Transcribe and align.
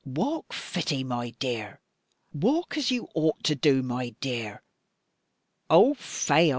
"Walk 0.03 0.51
fitty, 0.51 1.03
my 1.03 1.29
dear; 1.37 1.79
walk 2.33 2.75
as 2.75 2.89
you 2.89 3.07
ought 3.13 3.43
to 3.43 3.53
do, 3.53 3.83
my 3.83 4.15
dear. 4.19 4.63
Oh 5.69 5.93
fai! 5.93 6.49